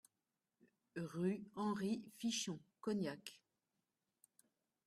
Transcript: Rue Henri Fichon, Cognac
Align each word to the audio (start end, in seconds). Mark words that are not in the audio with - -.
Rue 0.95 1.43
Henri 1.55 2.03
Fichon, 2.17 2.59
Cognac 2.79 3.39